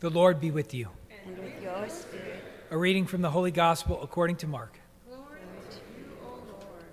The 0.00 0.08
Lord 0.08 0.40
be 0.40 0.50
with 0.50 0.72
you. 0.72 0.88
And 1.26 1.36
with 1.36 1.62
your 1.62 1.86
spirit. 1.90 2.42
A 2.70 2.78
reading 2.78 3.04
from 3.04 3.20
the 3.20 3.30
Holy 3.30 3.50
Gospel 3.50 4.00
according 4.02 4.36
to 4.36 4.46
Mark. 4.46 4.78
Glory 5.06 5.40
to 5.68 5.76
you, 6.00 6.06
O 6.24 6.28
Lord. 6.28 6.84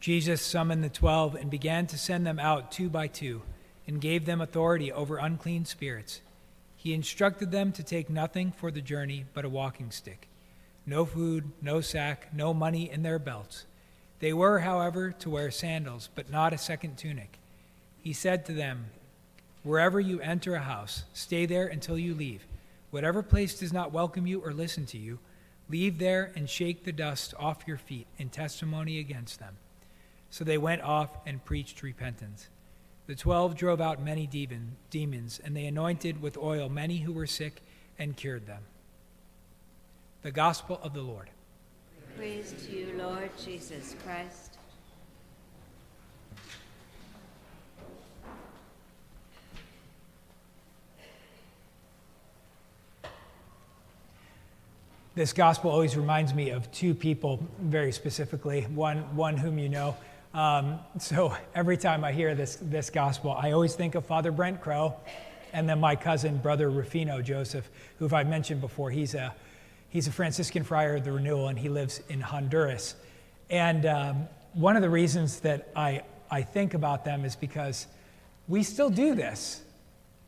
Jesus 0.00 0.42
summoned 0.42 0.84
the 0.84 0.90
twelve 0.90 1.34
and 1.34 1.50
began 1.50 1.86
to 1.86 1.96
send 1.96 2.26
them 2.26 2.38
out 2.38 2.70
two 2.70 2.90
by 2.90 3.06
two, 3.06 3.40
and 3.86 4.02
gave 4.02 4.26
them 4.26 4.42
authority 4.42 4.92
over 4.92 5.16
unclean 5.16 5.64
spirits. 5.64 6.20
He 6.76 6.92
instructed 6.92 7.50
them 7.50 7.72
to 7.72 7.82
take 7.82 8.10
nothing 8.10 8.52
for 8.52 8.70
the 8.70 8.82
journey 8.82 9.24
but 9.32 9.46
a 9.46 9.48
walking 9.48 9.90
stick 9.90 10.28
no 10.86 11.06
food, 11.06 11.50
no 11.62 11.80
sack, 11.80 12.28
no 12.34 12.52
money 12.52 12.90
in 12.90 13.02
their 13.02 13.18
belts. 13.18 13.64
They 14.20 14.34
were, 14.34 14.58
however, 14.58 15.10
to 15.12 15.30
wear 15.30 15.50
sandals, 15.50 16.10
but 16.14 16.30
not 16.30 16.52
a 16.52 16.58
second 16.58 16.98
tunic. 16.98 17.38
He 18.02 18.12
said 18.12 18.44
to 18.44 18.52
them, 18.52 18.90
Wherever 19.64 19.98
you 19.98 20.20
enter 20.20 20.54
a 20.54 20.60
house, 20.60 21.04
stay 21.14 21.46
there 21.46 21.66
until 21.66 21.98
you 21.98 22.14
leave. 22.14 22.46
Whatever 22.90 23.22
place 23.22 23.58
does 23.58 23.72
not 23.72 23.92
welcome 23.92 24.26
you 24.26 24.40
or 24.40 24.52
listen 24.52 24.86
to 24.86 24.98
you, 24.98 25.18
leave 25.70 25.98
there 25.98 26.30
and 26.36 26.48
shake 26.48 26.84
the 26.84 26.92
dust 26.92 27.34
off 27.38 27.66
your 27.66 27.78
feet 27.78 28.06
in 28.18 28.28
testimony 28.28 28.98
against 28.98 29.38
them. 29.40 29.56
So 30.28 30.44
they 30.44 30.58
went 30.58 30.82
off 30.82 31.16
and 31.26 31.44
preached 31.44 31.82
repentance. 31.82 32.48
The 33.06 33.14
twelve 33.14 33.56
drove 33.56 33.80
out 33.80 34.02
many 34.02 34.26
demon, 34.26 34.76
demons, 34.90 35.40
and 35.42 35.56
they 35.56 35.66
anointed 35.66 36.20
with 36.20 36.36
oil 36.36 36.68
many 36.68 36.98
who 36.98 37.12
were 37.12 37.26
sick 37.26 37.62
and 37.98 38.16
cured 38.16 38.46
them. 38.46 38.62
The 40.22 40.30
Gospel 40.30 40.78
of 40.82 40.92
the 40.92 41.02
Lord. 41.02 41.30
Praise 42.16 42.54
to 42.66 42.76
you, 42.76 42.94
Lord 42.98 43.30
Jesus 43.42 43.96
Christ. 44.04 44.53
This 55.16 55.32
gospel 55.32 55.70
always 55.70 55.96
reminds 55.96 56.34
me 56.34 56.50
of 56.50 56.68
two 56.72 56.92
people 56.92 57.38
very 57.60 57.92
specifically, 57.92 58.62
one, 58.62 59.14
one 59.14 59.36
whom 59.36 59.60
you 59.60 59.68
know. 59.68 59.96
Um, 60.34 60.80
so 60.98 61.36
every 61.54 61.76
time 61.76 62.02
I 62.02 62.10
hear 62.10 62.34
this, 62.34 62.56
this 62.60 62.90
gospel, 62.90 63.30
I 63.30 63.52
always 63.52 63.76
think 63.76 63.94
of 63.94 64.04
Father 64.04 64.32
Brent 64.32 64.60
Crow 64.60 64.96
and 65.52 65.68
then 65.68 65.78
my 65.78 65.94
cousin, 65.94 66.38
Brother 66.38 66.68
Rufino 66.68 67.22
Joseph, 67.22 67.70
who 68.00 68.12
I've 68.12 68.26
mentioned 68.26 68.60
before. 68.60 68.90
He's 68.90 69.14
a, 69.14 69.32
he's 69.88 70.08
a 70.08 70.10
Franciscan 70.10 70.64
friar 70.64 70.96
of 70.96 71.04
the 71.04 71.12
Renewal 71.12 71.46
and 71.46 71.56
he 71.56 71.68
lives 71.68 72.02
in 72.08 72.20
Honduras. 72.20 72.96
And 73.50 73.86
um, 73.86 74.28
one 74.52 74.74
of 74.74 74.82
the 74.82 74.90
reasons 74.90 75.38
that 75.40 75.68
I, 75.76 76.02
I 76.28 76.42
think 76.42 76.74
about 76.74 77.04
them 77.04 77.24
is 77.24 77.36
because 77.36 77.86
we 78.48 78.64
still 78.64 78.90
do 78.90 79.14
this. 79.14 79.62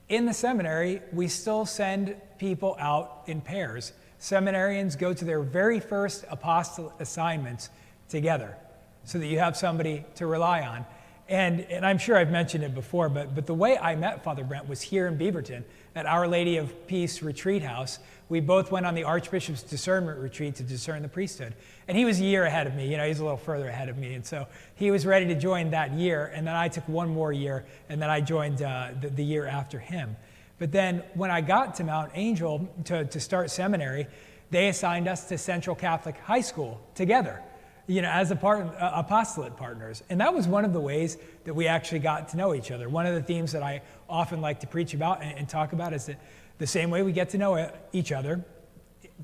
In 0.09 0.27
the 0.27 0.33
seminary, 0.33 1.03
we 1.13 1.27
still 1.27 1.67
send 1.67 2.15
people 2.39 2.77
out 2.79 3.25
in 3.27 3.41
pairs 3.41 3.93
seminarians 4.21 4.99
go 4.99 5.13
to 5.13 5.25
their 5.25 5.43
very 5.43 5.81
first 5.81 6.25
apostolate 6.31 6.93
assignments 6.99 7.71
together 8.09 8.57
so 9.05 9.19
that 9.19 9.27
you 9.27 9.39
have 9.39 9.57
somebody 9.57 10.05
to 10.17 10.27
rely 10.27 10.63
on. 10.63 10.85
And, 11.29 11.61
and 11.63 11.85
I'm 11.85 11.99
sure 11.99 12.17
I've 12.17 12.31
mentioned 12.31 12.63
it 12.63 12.75
before, 12.75 13.09
but, 13.09 13.35
but 13.35 13.47
the 13.47 13.55
way 13.55 13.77
I 13.77 13.97
met 13.97 14.23
Father 14.23 14.45
Brent 14.45 14.69
was 14.69 14.81
here 14.81 15.09
in 15.09 15.19
Beaverton 15.19 15.65
at 15.97 16.07
Our 16.07 16.29
Lady 16.29 16.57
of 16.57 16.87
Peace 16.87 17.21
Retreat 17.21 17.63
House. 17.63 17.99
We 18.29 18.39
both 18.41 18.71
went 18.71 18.87
on 18.87 18.95
the 18.95 19.03
Archbishop's 19.03 19.63
discernment 19.63 20.21
retreat 20.21 20.55
to 20.57 20.63
discern 20.63 21.03
the 21.03 21.09
priesthood. 21.09 21.55
And 21.89 21.97
he 21.97 22.05
was 22.05 22.21
a 22.21 22.25
year 22.25 22.45
ahead 22.45 22.69
of 22.69 22.75
me, 22.75 22.89
you 22.89 22.97
know, 22.97 23.07
he's 23.07 23.19
a 23.19 23.25
little 23.25 23.39
further 23.39 23.69
ahead 23.69 23.89
of 23.89 23.97
me. 23.97 24.15
And 24.15 24.25
so 24.25 24.47
he 24.77 24.93
was 24.93 25.05
ready 25.05 25.27
to 25.27 25.35
join 25.35 25.71
that 25.71 25.93
year, 25.93 26.31
and 26.35 26.47
then 26.47 26.55
I 26.55 26.69
took 26.69 26.89
one 26.89 27.09
more 27.09 27.33
year, 27.33 27.65
and 27.89 28.01
then 28.01 28.11
I 28.11 28.21
joined 28.21 28.63
uh, 28.63 28.91
the, 29.01 29.09
the 29.09 29.25
year 29.25 29.47
after 29.47 29.81
him. 29.81 30.17
But 30.59 30.73
then 30.73 31.03
when 31.15 31.31
I 31.31 31.41
got 31.41 31.75
to 31.77 31.85
Mount 31.85 32.13
Angel 32.15 32.69
to, 32.85 33.05
to 33.05 33.21
start 33.21 33.51
seminary, 33.51 34.07
they 34.51 34.69
assigned 34.69 35.09
us 35.09 35.29
to 35.29 35.39
Central 35.39 35.77
Catholic 35.77 36.17
High 36.19 36.41
School 36.41 36.81
together, 36.95 37.43
you 37.87 38.01
know, 38.01 38.11
as 38.11 38.31
a 38.31 38.37
part, 38.37 38.67
uh, 38.81 38.93
apostolate 38.95 39.57
partners. 39.57 40.03
And 40.09 40.21
that 40.21 40.33
was 40.33 40.49
one 40.49 40.65
of 40.65 40.73
the 40.73 40.81
ways 40.81 41.19
that 41.45 41.55
we 41.55 41.67
actually 41.67 41.99
got 41.99 42.29
to 42.31 42.37
know 42.37 42.55
each 42.55 42.71
other. 42.71 42.89
One 42.89 43.07
of 43.07 43.15
the 43.15 43.23
themes 43.23 43.53
that 43.53 43.63
I 43.63 43.83
often 44.09 44.41
like 44.41 44.61
to 44.61 44.67
preach 44.67 44.95
about 44.95 45.23
and, 45.23 45.37
and 45.37 45.49
talk 45.49 45.73
about 45.73 45.93
is 45.93 46.07
that 46.07 46.19
the 46.59 46.67
same 46.67 46.91
way 46.91 47.03
we 47.03 47.13
get 47.13 47.31
to 47.31 47.39
know 47.39 47.71
each 47.93 48.13
other 48.13 48.45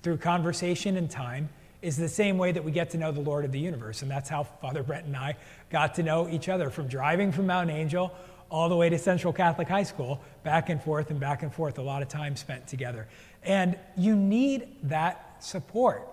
through 0.03 0.19
conversation 0.19 0.97
and 0.97 1.11
time 1.11 1.49
is 1.81 1.97
the 1.97 2.09
same 2.09 2.39
way 2.39 2.53
that 2.53 2.63
we 2.63 2.71
get 2.71 2.91
to 2.91 2.99
know 2.99 3.11
the 3.11 3.21
Lord 3.21 3.45
of 3.45 3.53
the 3.53 3.59
universe. 3.59 4.03
And 4.03 4.11
that's 4.11 4.29
how 4.29 4.45
Father 4.45 4.83
Brent 4.83 5.07
and 5.07 5.17
I 5.17 5.37
got 5.71 5.95
to 5.95 6.03
know 6.03 6.29
each 6.29 6.49
other 6.49 6.71
from 6.71 6.87
driving 6.89 7.33
from 7.33 7.47
Mount 7.47 7.71
Angel 7.71 8.13
all 8.53 8.69
the 8.69 8.77
way 8.77 8.91
to 8.91 8.99
Central 8.99 9.33
Catholic 9.33 9.67
High 9.67 9.83
School, 9.83 10.21
back 10.45 10.69
and 10.69 10.81
forth 10.81 11.11
and 11.11 11.19
back 11.19 11.43
and 11.43 11.53
forth, 11.53 11.79
a 11.79 11.83
lot 11.83 12.03
of 12.03 12.09
time 12.09 12.37
spent 12.37 12.69
together. 12.69 13.09
And 13.43 13.79
you 13.97 14.15
need 14.15 14.77
that 14.85 15.43
support. 15.43 16.07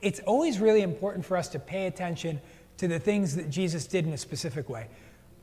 It's 0.00 0.18
always 0.20 0.58
really 0.58 0.80
important 0.80 1.26
for 1.26 1.36
us 1.36 1.48
to 1.48 1.58
pay 1.58 1.86
attention 1.86 2.40
to 2.78 2.88
the 2.88 2.98
things 2.98 3.36
that 3.36 3.50
Jesus 3.50 3.86
did 3.86 4.06
in 4.06 4.14
a 4.14 4.18
specific 4.18 4.70
way, 4.70 4.88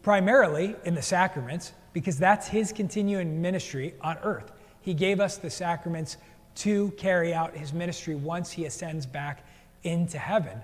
primarily 0.01 0.75
in 0.83 0.95
the 0.95 1.01
sacraments, 1.01 1.73
because 1.93 2.17
that's 2.17 2.47
his 2.47 2.73
continuing 2.73 3.39
ministry 3.39 3.93
on 4.01 4.17
earth. 4.23 4.51
He 4.81 4.95
gave 4.95 5.19
us 5.19 5.37
the 5.37 5.51
sacraments 5.51 6.17
to 6.55 6.89
carry 6.97 7.35
out 7.35 7.55
his 7.55 7.71
ministry 7.71 8.15
once 8.15 8.51
he 8.51 8.65
ascends 8.65 9.05
back 9.05 9.45
into 9.83 10.17
heaven. 10.17 10.59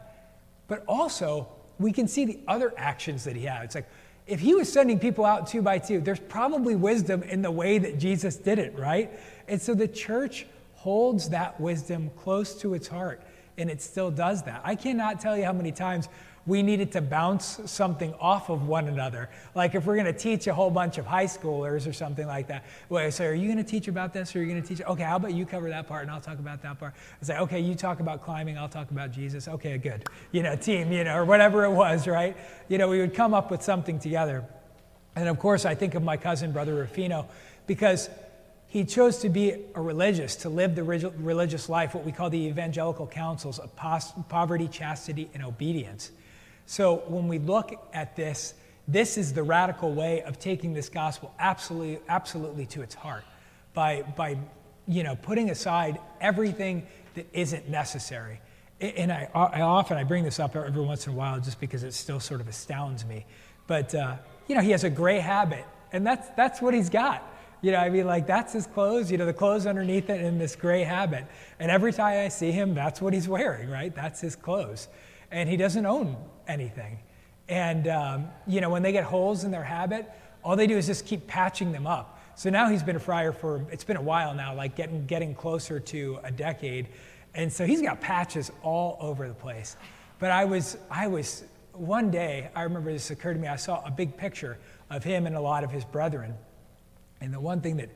But 0.67 0.83
also, 0.87 1.47
we 1.77 1.91
can 1.91 2.07
see 2.07 2.25
the 2.25 2.39
other 2.47 2.73
actions 2.77 3.25
that 3.25 3.35
he 3.35 3.43
had. 3.43 3.63
It's 3.63 3.75
like, 3.75 3.87
if 4.27 4.39
he 4.39 4.55
was 4.55 4.71
sending 4.71 4.99
people 4.99 5.25
out 5.25 5.47
two 5.47 5.61
by 5.61 5.77
two, 5.77 6.01
there's 6.01 6.19
probably 6.19 6.75
wisdom 6.75 7.23
in 7.23 7.41
the 7.41 7.51
way 7.51 7.77
that 7.77 7.99
Jesus 7.99 8.35
did 8.35 8.59
it, 8.59 8.77
right? 8.77 9.11
And 9.47 9.61
so 9.61 9.75
the 9.75 9.87
church 9.87 10.47
holds 10.73 11.29
that 11.29 11.59
wisdom 11.59 12.09
close 12.17 12.55
to 12.61 12.73
its 12.73 12.87
heart, 12.87 13.21
and 13.57 13.69
it 13.69 13.81
still 13.81 14.11
does 14.11 14.43
that. 14.43 14.61
I 14.63 14.75
cannot 14.75 15.19
tell 15.19 15.37
you 15.37 15.43
how 15.43 15.53
many 15.53 15.71
times 15.71 16.09
we 16.45 16.61
needed 16.61 16.91
to 16.91 17.01
bounce 17.01 17.59
something 17.65 18.13
off 18.15 18.49
of 18.49 18.67
one 18.67 18.87
another. 18.87 19.29
Like 19.55 19.73
if 19.73 19.85
we're 19.85 19.95
going 19.95 20.05
to 20.05 20.13
teach 20.13 20.47
a 20.47 20.53
whole 20.53 20.69
bunch 20.69 20.97
of 20.97 21.05
high 21.05 21.25
schoolers 21.25 21.89
or 21.89 21.93
something 21.93 22.27
like 22.27 22.47
that. 22.47 22.65
Wait, 22.89 23.13
so 23.13 23.25
are 23.25 23.33
you 23.33 23.51
going 23.51 23.63
to 23.63 23.69
teach 23.69 23.87
about 23.87 24.13
this 24.13 24.35
or 24.35 24.39
are 24.39 24.43
you 24.43 24.49
going 24.49 24.61
to 24.61 24.67
teach? 24.67 24.85
Okay, 24.85 25.03
how 25.03 25.15
about 25.15 25.33
you 25.33 25.45
cover 25.45 25.69
that 25.69 25.87
part 25.87 26.03
and 26.03 26.11
I'll 26.11 26.21
talk 26.21 26.37
about 26.39 26.61
that 26.61 26.79
part. 26.79 26.93
I 27.21 27.25
say, 27.25 27.37
okay, 27.39 27.59
you 27.59 27.73
talk 27.73 27.99
about 27.99 28.21
climbing, 28.21 28.57
I'll 28.57 28.69
talk 28.69 28.91
about 28.91 29.11
Jesus. 29.11 29.47
Okay, 29.47 29.77
good. 29.77 30.05
You 30.31 30.43
know, 30.43 30.55
team, 30.55 30.91
you 30.91 31.03
know, 31.03 31.15
or 31.15 31.25
whatever 31.25 31.65
it 31.65 31.71
was, 31.71 32.07
right? 32.07 32.37
You 32.67 32.77
know, 32.77 32.89
we 32.89 32.99
would 32.99 33.15
come 33.15 33.33
up 33.33 33.49
with 33.49 33.63
something 33.63 33.97
together. 33.99 34.45
And 35.15 35.27
of 35.27 35.39
course, 35.39 35.65
I 35.65 35.73
think 35.73 35.95
of 35.95 36.03
my 36.03 36.17
cousin, 36.17 36.51
Brother 36.51 36.75
Rufino, 36.75 37.27
because 37.65 38.09
he 38.67 38.83
chose 38.83 39.19
to 39.19 39.29
be 39.29 39.55
a 39.73 39.81
religious, 39.81 40.35
to 40.37 40.49
live 40.49 40.75
the 40.75 40.83
religious 40.83 41.69
life, 41.69 41.95
what 41.95 42.03
we 42.03 42.11
call 42.11 42.29
the 42.29 42.45
evangelical 42.47 43.07
counsels 43.07 43.57
of 43.57 43.73
poverty, 43.75 44.67
chastity, 44.67 45.29
and 45.33 45.43
obedience. 45.43 46.11
So 46.65 47.03
when 47.07 47.27
we 47.27 47.39
look 47.39 47.73
at 47.93 48.15
this, 48.15 48.53
this 48.87 49.17
is 49.17 49.33
the 49.33 49.43
radical 49.43 49.93
way 49.93 50.21
of 50.23 50.39
taking 50.39 50.73
this 50.73 50.89
gospel 50.89 51.33
absolutely, 51.39 51.99
absolutely 52.07 52.65
to 52.67 52.81
its 52.81 52.95
heart 52.95 53.23
by, 53.73 54.03
by 54.15 54.37
you 54.87 55.03
know, 55.03 55.15
putting 55.15 55.49
aside 55.49 55.99
everything 56.21 56.85
that 57.15 57.27
isn't 57.33 57.69
necessary. 57.69 58.39
And 58.79 59.11
I, 59.11 59.29
I 59.33 59.61
often, 59.61 59.97
I 59.97 60.03
bring 60.03 60.23
this 60.23 60.39
up 60.39 60.55
every 60.55 60.83
once 60.83 61.07
in 61.07 61.13
a 61.13 61.15
while 61.15 61.39
just 61.39 61.59
because 61.59 61.83
it 61.83 61.93
still 61.93 62.19
sort 62.19 62.41
of 62.41 62.47
astounds 62.47 63.05
me. 63.05 63.25
But, 63.67 63.95
uh, 63.95 64.17
you 64.47 64.55
know, 64.55 64.61
he 64.61 64.71
has 64.71 64.83
a 64.83 64.89
gray 64.89 65.19
habit, 65.19 65.65
and 65.91 66.05
that's, 66.05 66.29
that's 66.35 66.61
what 66.61 66.73
he's 66.73 66.89
got. 66.89 67.23
You 67.61 67.71
know, 67.71 67.79
I 67.79 67.89
mean, 67.89 68.05
like, 68.05 68.27
that's 68.27 68.53
his 68.53 68.67
clothes, 68.67 69.09
you 69.09 69.17
know, 69.17 69.25
the 69.25 69.33
clothes 69.33 69.65
underneath 69.65 70.09
it 70.09 70.21
and 70.21 70.39
this 70.39 70.55
gray 70.55 70.83
habit. 70.83 71.25
And 71.59 71.71
every 71.71 71.93
time 71.93 72.23
I 72.23 72.27
see 72.27 72.51
him, 72.51 72.75
that's 72.75 73.01
what 73.01 73.13
he's 73.13 73.27
wearing, 73.27 73.69
right? 73.69 73.95
That's 73.95 74.21
his 74.21 74.35
clothes 74.35 74.87
and 75.31 75.49
he 75.49 75.57
doesn't 75.57 75.85
own 75.85 76.15
anything. 76.47 76.99
And, 77.47 77.87
um, 77.87 78.27
you 78.47 78.61
know, 78.61 78.69
when 78.69 78.81
they 78.81 78.91
get 78.91 79.03
holes 79.03 79.43
in 79.43 79.51
their 79.51 79.63
habit, 79.63 80.09
all 80.43 80.55
they 80.55 80.67
do 80.67 80.77
is 80.77 80.87
just 80.87 81.05
keep 81.05 81.27
patching 81.27 81.71
them 81.71 81.87
up. 81.87 82.19
So 82.35 82.49
now 82.49 82.69
he's 82.69 82.83
been 82.83 82.95
a 82.95 82.99
friar 82.99 83.31
for, 83.31 83.65
it's 83.71 83.83
been 83.83 83.97
a 83.97 84.01
while 84.01 84.33
now, 84.33 84.53
like 84.55 84.75
getting, 84.75 85.05
getting 85.05 85.33
closer 85.33 85.79
to 85.79 86.19
a 86.23 86.31
decade. 86.31 86.87
And 87.33 87.51
so 87.51 87.65
he's 87.65 87.81
got 87.81 88.01
patches 88.01 88.51
all 88.61 88.97
over 88.99 89.27
the 89.27 89.33
place. 89.33 89.77
But 90.19 90.31
I 90.31 90.45
was, 90.45 90.77
I 90.89 91.07
was, 91.07 91.43
one 91.73 92.11
day, 92.11 92.49
I 92.55 92.63
remember 92.63 92.91
this 92.91 93.09
occurred 93.11 93.35
to 93.35 93.39
me, 93.39 93.47
I 93.47 93.55
saw 93.55 93.83
a 93.85 93.91
big 93.91 94.17
picture 94.17 94.57
of 94.89 95.03
him 95.03 95.27
and 95.27 95.35
a 95.35 95.41
lot 95.41 95.63
of 95.63 95.71
his 95.71 95.85
brethren. 95.85 96.33
And 97.21 97.33
the 97.33 97.39
one 97.39 97.61
thing 97.61 97.77
that, 97.77 97.89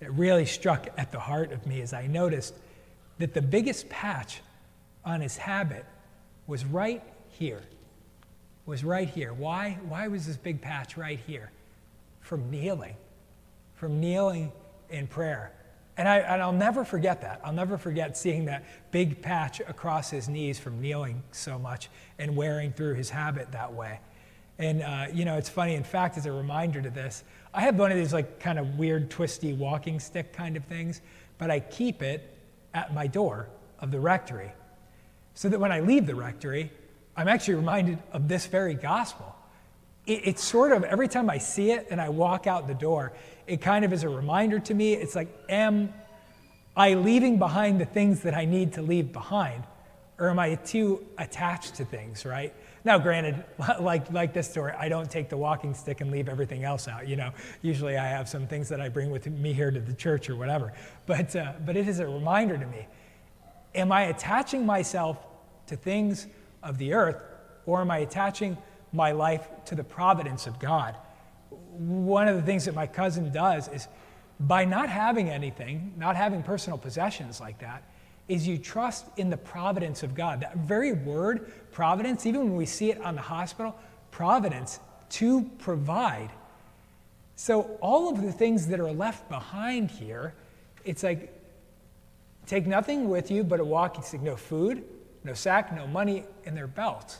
that 0.00 0.12
really 0.12 0.46
struck 0.46 0.88
at 0.96 1.12
the 1.12 1.18
heart 1.18 1.52
of 1.52 1.66
me 1.66 1.80
is 1.80 1.92
I 1.92 2.06
noticed 2.06 2.54
that 3.18 3.34
the 3.34 3.42
biggest 3.42 3.88
patch 3.88 4.40
on 5.04 5.20
his 5.20 5.36
habit 5.36 5.84
was 6.46 6.64
right 6.64 7.02
here. 7.30 7.62
Was 8.66 8.82
right 8.84 9.08
here. 9.08 9.32
Why? 9.32 9.78
Why 9.88 10.08
was 10.08 10.26
this 10.26 10.36
big 10.36 10.60
patch 10.60 10.96
right 10.96 11.20
here? 11.26 11.50
From 12.20 12.50
kneeling. 12.50 12.96
From 13.76 14.00
kneeling 14.00 14.52
in 14.90 15.06
prayer. 15.06 15.52
And, 15.96 16.08
I, 16.08 16.18
and 16.18 16.42
I'll 16.42 16.52
never 16.52 16.84
forget 16.84 17.22
that. 17.22 17.40
I'll 17.42 17.52
never 17.52 17.78
forget 17.78 18.16
seeing 18.18 18.44
that 18.46 18.64
big 18.90 19.22
patch 19.22 19.60
across 19.60 20.10
his 20.10 20.28
knees 20.28 20.58
from 20.58 20.80
kneeling 20.80 21.22
so 21.30 21.58
much 21.58 21.88
and 22.18 22.36
wearing 22.36 22.72
through 22.72 22.94
his 22.94 23.08
habit 23.08 23.52
that 23.52 23.72
way. 23.72 24.00
And, 24.58 24.82
uh, 24.82 25.06
you 25.12 25.24
know, 25.24 25.36
it's 25.36 25.48
funny, 25.48 25.74
in 25.74 25.84
fact, 25.84 26.18
as 26.18 26.26
a 26.26 26.32
reminder 26.32 26.82
to 26.82 26.90
this, 26.90 27.24
I 27.54 27.62
have 27.62 27.78
one 27.78 27.90
of 27.90 27.96
these 27.96 28.12
like 28.12 28.40
kind 28.40 28.58
of 28.58 28.78
weird, 28.78 29.10
twisty 29.10 29.52
walking 29.52 30.00
stick 30.00 30.32
kind 30.32 30.56
of 30.56 30.64
things, 30.64 31.00
but 31.38 31.50
I 31.50 31.60
keep 31.60 32.02
it 32.02 32.34
at 32.74 32.92
my 32.92 33.06
door 33.06 33.48
of 33.80 33.90
the 33.90 34.00
rectory 34.00 34.52
so 35.34 35.48
that 35.48 35.60
when 35.60 35.72
I 35.72 35.80
leave 35.80 36.06
the 36.06 36.14
rectory, 36.14 36.70
I'm 37.16 37.28
actually 37.28 37.54
reminded 37.54 37.98
of 38.12 38.28
this 38.28 38.46
very 38.46 38.74
gospel. 38.74 39.34
It, 40.06 40.22
it's 40.24 40.44
sort 40.44 40.72
of 40.72 40.84
every 40.84 41.08
time 41.08 41.30
I 41.30 41.38
see 41.38 41.70
it 41.70 41.86
and 41.90 42.00
I 42.00 42.10
walk 42.10 42.46
out 42.46 42.66
the 42.66 42.74
door, 42.74 43.12
it 43.46 43.60
kind 43.60 43.84
of 43.84 43.92
is 43.92 44.02
a 44.02 44.08
reminder 44.08 44.58
to 44.58 44.74
me. 44.74 44.92
It's 44.92 45.16
like, 45.16 45.28
am 45.48 45.92
I 46.76 46.94
leaving 46.94 47.38
behind 47.38 47.80
the 47.80 47.86
things 47.86 48.20
that 48.22 48.34
I 48.34 48.44
need 48.44 48.74
to 48.74 48.82
leave 48.82 49.12
behind? 49.12 49.64
Or 50.18 50.30
am 50.30 50.38
I 50.38 50.54
too 50.56 51.04
attached 51.18 51.76
to 51.76 51.84
things, 51.84 52.24
right? 52.24 52.52
Now, 52.84 52.98
granted, 52.98 53.44
like, 53.80 54.10
like 54.12 54.32
this 54.32 54.48
story, 54.48 54.72
I 54.72 54.88
don't 54.88 55.10
take 55.10 55.28
the 55.28 55.36
walking 55.36 55.74
stick 55.74 56.00
and 56.00 56.10
leave 56.10 56.28
everything 56.28 56.64
else 56.64 56.86
out. 56.88 57.08
You 57.08 57.16
know, 57.16 57.32
usually 57.62 57.96
I 57.96 58.06
have 58.06 58.28
some 58.28 58.46
things 58.46 58.68
that 58.68 58.80
I 58.80 58.88
bring 58.88 59.10
with 59.10 59.26
me 59.26 59.52
here 59.52 59.70
to 59.70 59.80
the 59.80 59.92
church 59.94 60.30
or 60.30 60.36
whatever. 60.36 60.72
But, 61.06 61.34
uh, 61.34 61.52
but 61.64 61.76
it 61.76 61.88
is 61.88 61.98
a 61.98 62.06
reminder 62.06 62.56
to 62.56 62.66
me. 62.66 62.86
Am 63.74 63.92
I 63.92 64.04
attaching 64.04 64.64
myself 64.64 65.18
to 65.66 65.76
things 65.76 66.26
of 66.66 66.78
the 66.78 66.92
earth, 66.92 67.16
or 67.64 67.80
am 67.80 67.90
I 67.90 67.98
attaching 67.98 68.58
my 68.92 69.12
life 69.12 69.48
to 69.66 69.74
the 69.74 69.84
providence 69.84 70.46
of 70.46 70.58
God? 70.58 70.94
One 71.50 72.28
of 72.28 72.36
the 72.36 72.42
things 72.42 72.64
that 72.64 72.74
my 72.74 72.86
cousin 72.86 73.32
does 73.32 73.68
is 73.68 73.88
by 74.40 74.64
not 74.64 74.88
having 74.88 75.30
anything, 75.30 75.94
not 75.96 76.16
having 76.16 76.42
personal 76.42 76.78
possessions 76.78 77.40
like 77.40 77.58
that, 77.60 77.82
is 78.28 78.46
you 78.46 78.58
trust 78.58 79.06
in 79.16 79.30
the 79.30 79.36
providence 79.36 80.02
of 80.02 80.14
God. 80.14 80.40
That 80.40 80.56
very 80.56 80.92
word, 80.92 81.52
providence, 81.72 82.26
even 82.26 82.42
when 82.42 82.56
we 82.56 82.66
see 82.66 82.90
it 82.90 83.00
on 83.00 83.14
the 83.14 83.20
hospital, 83.20 83.74
providence, 84.10 84.80
to 85.10 85.44
provide. 85.58 86.30
So, 87.36 87.78
all 87.80 88.08
of 88.08 88.22
the 88.22 88.32
things 88.32 88.66
that 88.68 88.80
are 88.80 88.90
left 88.90 89.28
behind 89.28 89.90
here, 89.90 90.34
it's 90.84 91.02
like 91.02 91.32
take 92.46 92.66
nothing 92.66 93.08
with 93.08 93.30
you 93.30 93.44
but 93.44 93.60
a 93.60 93.64
walking 93.64 94.02
stick, 94.02 94.22
no 94.22 94.36
food, 94.36 94.84
no 95.26 95.34
sack, 95.34 95.74
no 95.74 95.86
money 95.86 96.24
in 96.44 96.54
their 96.54 96.66
belt. 96.66 97.18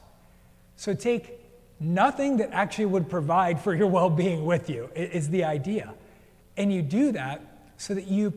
So, 0.76 0.94
take 0.94 1.41
nothing 1.79 2.38
that 2.38 2.50
actually 2.53 2.87
would 2.87 3.08
provide 3.08 3.61
for 3.61 3.75
your 3.75 3.87
well 3.99 4.11
being 4.11 4.44
with 4.47 4.70
you, 4.70 4.88
is 4.94 5.29
the 5.29 5.44
idea. 5.44 5.94
And 6.56 6.73
you 6.73 6.82
do 6.82 7.12
that 7.12 7.43
so 7.76 7.94
that 7.94 8.06
you, 8.06 8.31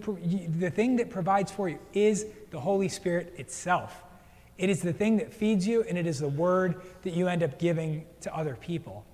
the 0.57 0.69
thing 0.69 0.98
that 0.98 1.10
provides 1.10 1.51
for 1.51 1.69
you 1.69 1.80
is 1.94 2.25
the 2.51 2.60
Holy 2.60 2.89
Spirit 2.89 3.33
itself. 3.38 4.04
It 4.57 4.69
is 4.69 4.81
the 4.81 4.92
thing 4.92 5.18
that 5.18 5.31
feeds 5.31 5.66
you, 5.66 5.83
and 5.83 5.98
it 5.98 6.06
is 6.06 6.19
the 6.19 6.27
word 6.27 6.81
that 7.04 7.13
you 7.13 7.30
end 7.30 7.44
up 7.44 7.57
giving 7.60 8.06
to 8.22 8.36
other 8.36 8.56
people. 8.56 9.06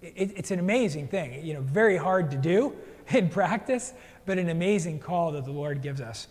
It, 0.00 0.32
it's 0.36 0.50
an 0.50 0.58
amazing 0.58 1.08
thing, 1.08 1.44
you 1.44 1.52
know, 1.52 1.60
very 1.60 1.98
hard 1.98 2.30
to 2.30 2.38
do 2.38 2.74
in 3.10 3.28
practice, 3.28 3.92
but 4.24 4.38
an 4.38 4.48
amazing 4.48 5.00
call 5.00 5.32
that 5.32 5.44
the 5.44 5.52
Lord 5.52 5.82
gives 5.82 6.00
us. 6.00 6.26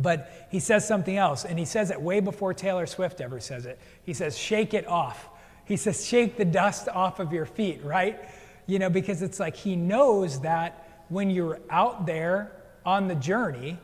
But 0.00 0.48
he 0.50 0.60
says 0.60 0.86
something 0.86 1.16
else, 1.16 1.44
and 1.44 1.58
he 1.58 1.64
says 1.64 1.90
it 1.90 2.00
way 2.00 2.20
before 2.20 2.54
Taylor 2.54 2.86
Swift 2.86 3.20
ever 3.20 3.40
says 3.40 3.66
it. 3.66 3.78
He 4.04 4.14
says, 4.14 4.38
shake 4.38 4.72
it 4.72 4.86
off. 4.86 5.28
He 5.64 5.76
says, 5.76 6.06
shake 6.06 6.36
the 6.36 6.44
dust 6.44 6.88
off 6.88 7.20
of 7.20 7.32
your 7.32 7.46
feet, 7.46 7.82
right? 7.84 8.20
You 8.66 8.78
know, 8.78 8.90
because 8.90 9.22
it's 9.22 9.38
like 9.38 9.56
he 9.56 9.76
knows 9.76 10.40
that 10.40 11.04
when 11.08 11.30
you're 11.30 11.60
out 11.70 12.06
there 12.06 12.52
on 12.86 13.08
the 13.08 13.14
journey 13.14 13.78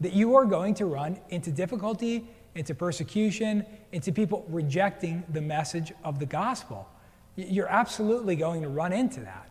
that 0.00 0.12
you 0.12 0.34
are 0.34 0.44
going 0.44 0.74
to 0.74 0.86
run 0.86 1.18
into 1.30 1.50
difficulty, 1.50 2.26
into 2.54 2.74
persecution, 2.74 3.64
into 3.92 4.12
people 4.12 4.44
rejecting 4.48 5.24
the 5.32 5.40
message 5.40 5.92
of 6.02 6.18
the 6.18 6.26
gospel. 6.26 6.88
You're 7.36 7.68
absolutely 7.68 8.36
going 8.36 8.62
to 8.62 8.68
run 8.68 8.92
into 8.92 9.20
that. 9.20 9.48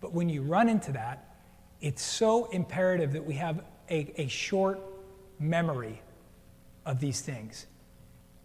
But 0.00 0.12
when 0.12 0.28
you 0.28 0.42
run 0.42 0.68
into 0.68 0.92
that, 0.92 1.36
it's 1.80 2.02
so 2.02 2.46
imperative 2.46 3.12
that 3.12 3.24
we 3.24 3.34
have 3.34 3.62
a, 3.90 4.12
a 4.16 4.28
short 4.28 4.80
memory 5.38 6.02
of 6.84 7.00
these 7.00 7.20
things. 7.20 7.66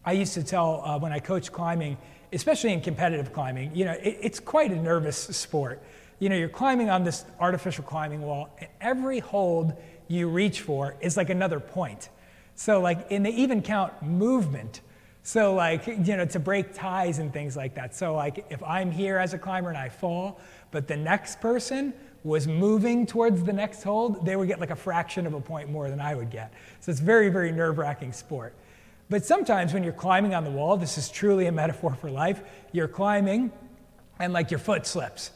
I 0.03 0.13
used 0.13 0.33
to 0.33 0.43
tell 0.43 0.81
uh, 0.83 0.97
when 0.99 1.11
I 1.11 1.19
coached 1.19 1.51
climbing, 1.51 1.97
especially 2.33 2.73
in 2.73 2.81
competitive 2.81 3.33
climbing, 3.33 3.75
you 3.75 3.85
know, 3.85 3.91
it, 3.91 4.17
it's 4.21 4.39
quite 4.39 4.71
a 4.71 4.75
nervous 4.75 5.17
sport 5.17 5.81
you 6.21 6.29
know, 6.29 6.35
you're 6.35 6.49
climbing 6.49 6.91
on 6.91 7.03
this 7.03 7.25
artificial 7.39 7.83
climbing 7.83 8.21
wall, 8.21 8.55
and 8.59 8.69
every 8.79 9.17
hold 9.17 9.73
you 10.07 10.29
reach 10.29 10.61
for 10.61 10.95
is 11.01 11.17
like 11.17 11.31
another 11.31 11.59
point. 11.59 12.09
So, 12.53 12.79
like, 12.79 13.11
and 13.11 13.25
they 13.25 13.31
even 13.31 13.63
count 13.63 14.03
movement. 14.03 14.81
So, 15.23 15.55
like, 15.55 15.87
you 15.87 16.15
know, 16.15 16.25
to 16.25 16.39
break 16.39 16.75
ties 16.75 17.17
and 17.17 17.33
things 17.33 17.57
like 17.57 17.73
that. 17.73 17.95
So, 17.95 18.13
like, 18.13 18.45
if 18.51 18.61
I'm 18.61 18.91
here 18.91 19.17
as 19.17 19.33
a 19.33 19.39
climber 19.39 19.69
and 19.69 19.77
I 19.77 19.89
fall, 19.89 20.39
but 20.69 20.87
the 20.87 20.95
next 20.95 21.41
person 21.41 21.91
was 22.23 22.47
moving 22.47 23.05
towards 23.05 23.43
the 23.43 23.53
next 23.53 23.83
hold, 23.83 24.25
they 24.25 24.35
would 24.35 24.47
get 24.47 24.59
like 24.59 24.69
a 24.69 24.75
fraction 24.75 25.25
of 25.25 25.33
a 25.33 25.41
point 25.41 25.69
more 25.69 25.89
than 25.89 25.99
I 25.99 26.13
would 26.13 26.29
get. 26.29 26.53
So, 26.79 26.91
it's 26.91 26.99
very, 26.99 27.29
very 27.29 27.51
nerve 27.51 27.77
wracking 27.77 28.13
sport. 28.13 28.53
But 29.09 29.25
sometimes 29.25 29.73
when 29.73 29.83
you're 29.83 29.91
climbing 29.91 30.33
on 30.35 30.45
the 30.45 30.51
wall, 30.51 30.77
this 30.77 30.97
is 30.97 31.09
truly 31.09 31.47
a 31.47 31.51
metaphor 31.51 31.95
for 31.95 32.09
life, 32.09 32.41
you're 32.71 32.87
climbing 32.87 33.51
and 34.19 34.31
like 34.31 34.51
your 34.51 34.59
foot 34.59 34.87
slips 34.87 35.31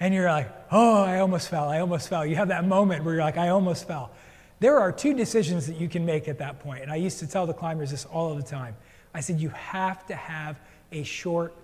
and 0.00 0.12
you're 0.12 0.28
like, 0.28 0.50
oh, 0.72 1.04
I 1.04 1.20
almost 1.20 1.48
fell, 1.48 1.68
I 1.68 1.78
almost 1.78 2.08
fell. 2.08 2.26
You 2.26 2.34
have 2.34 2.48
that 2.48 2.66
moment 2.66 3.04
where 3.04 3.14
you're 3.14 3.22
like, 3.22 3.36
I 3.36 3.50
almost 3.50 3.86
fell. 3.86 4.10
There 4.58 4.80
are 4.80 4.90
two 4.90 5.14
decisions 5.14 5.68
that 5.68 5.76
you 5.76 5.88
can 5.88 6.04
make 6.04 6.26
at 6.26 6.38
that 6.38 6.58
point. 6.58 6.82
And 6.82 6.90
I 6.90 6.96
used 6.96 7.20
to 7.20 7.26
tell 7.28 7.46
the 7.46 7.54
climbers 7.54 7.92
this 7.92 8.04
all 8.06 8.34
the 8.34 8.42
time. 8.42 8.74
I 9.14 9.20
said, 9.20 9.38
you 9.38 9.50
have 9.50 10.04
to 10.06 10.16
have 10.16 10.58
a 10.90 11.04
short 11.04 11.54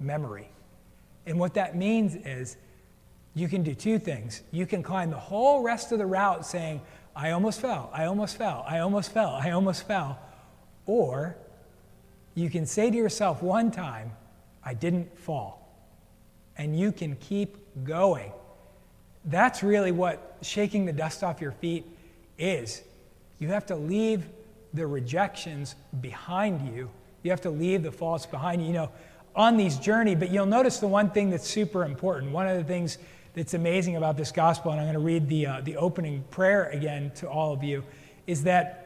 memory. 0.00 0.48
And 1.26 1.38
what 1.38 1.54
that 1.54 1.76
means 1.76 2.16
is 2.16 2.56
you 3.34 3.48
can 3.48 3.62
do 3.62 3.74
two 3.74 3.98
things. 3.98 4.42
You 4.52 4.66
can 4.66 4.82
climb 4.82 5.10
the 5.10 5.18
whole 5.18 5.62
rest 5.62 5.92
of 5.92 5.98
the 5.98 6.06
route 6.06 6.46
saying, 6.46 6.80
I 7.16 7.30
almost 7.30 7.60
fell, 7.60 7.90
I 7.92 8.06
almost 8.06 8.36
fell, 8.36 8.64
I 8.66 8.78
almost 8.80 9.12
fell, 9.12 9.30
I 9.30 9.50
almost 9.50 9.86
fell. 9.86 10.18
Or 10.86 11.36
you 12.34 12.50
can 12.50 12.66
say 12.66 12.90
to 12.90 12.96
yourself 12.96 13.42
one 13.42 13.70
time, 13.70 14.12
I 14.64 14.74
didn't 14.74 15.16
fall. 15.18 15.60
And 16.56 16.78
you 16.78 16.92
can 16.92 17.16
keep 17.16 17.56
going. 17.84 18.32
That's 19.24 19.62
really 19.62 19.92
what 19.92 20.36
shaking 20.42 20.84
the 20.84 20.92
dust 20.92 21.24
off 21.24 21.40
your 21.40 21.52
feet 21.52 21.84
is. 22.38 22.82
You 23.38 23.48
have 23.48 23.66
to 23.66 23.76
leave 23.76 24.26
the 24.72 24.86
rejections 24.86 25.74
behind 26.00 26.74
you. 26.74 26.90
You 27.22 27.30
have 27.30 27.40
to 27.42 27.50
leave 27.50 27.82
the 27.82 27.92
faults 27.92 28.26
behind 28.26 28.60
you, 28.60 28.68
you 28.68 28.74
know, 28.74 28.90
on 29.34 29.56
these 29.56 29.78
journey. 29.78 30.14
But 30.14 30.30
you'll 30.30 30.46
notice 30.46 30.78
the 30.78 30.88
one 30.88 31.10
thing 31.10 31.30
that's 31.30 31.48
super 31.48 31.84
important. 31.84 32.32
One 32.32 32.46
of 32.46 32.56
the 32.56 32.64
things 32.64 32.98
that's 33.34 33.54
amazing 33.54 33.96
about 33.96 34.16
this 34.16 34.30
gospel, 34.30 34.70
and 34.70 34.80
I'm 34.80 34.86
going 34.86 34.94
to 34.94 35.00
read 35.00 35.28
the, 35.28 35.46
uh, 35.46 35.60
the 35.60 35.76
opening 35.76 36.24
prayer 36.30 36.66
again 36.66 37.10
to 37.16 37.28
all 37.28 37.52
of 37.52 37.64
you, 37.64 37.84
is 38.26 38.44
that 38.44 38.84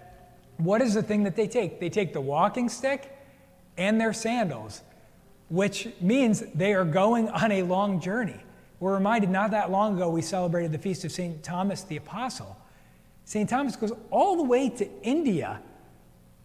what 0.56 0.80
is 0.82 0.94
the 0.94 1.02
thing 1.02 1.24
that 1.24 1.36
they 1.36 1.46
take? 1.46 1.80
They 1.80 1.90
take 1.90 2.12
the 2.12 2.20
walking 2.20 2.68
stick 2.68 3.14
and 3.76 4.00
their 4.00 4.12
sandals, 4.12 4.82
which 5.48 5.88
means 6.00 6.42
they 6.54 6.74
are 6.74 6.84
going 6.84 7.28
on 7.28 7.52
a 7.52 7.62
long 7.62 8.00
journey. 8.00 8.40
We're 8.80 8.94
reminded 8.94 9.30
not 9.30 9.50
that 9.52 9.70
long 9.70 9.96
ago 9.96 10.08
we 10.08 10.22
celebrated 10.22 10.72
the 10.72 10.78
feast 10.78 11.04
of 11.04 11.12
St. 11.12 11.42
Thomas 11.42 11.82
the 11.82 11.96
Apostle. 11.96 12.56
St. 13.24 13.48
Thomas 13.48 13.76
goes 13.76 13.92
all 14.10 14.36
the 14.36 14.42
way 14.42 14.70
to 14.70 14.88
India. 15.02 15.60